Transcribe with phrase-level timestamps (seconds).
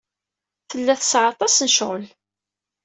[0.69, 2.05] Tella tesɛa aṭas n ccɣel.